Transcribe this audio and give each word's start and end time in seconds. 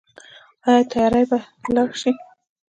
آیا 0.67 0.83
تیارې 0.91 1.23
به 1.29 1.39
لاړې 1.73 1.95
شي؟ 2.01 2.11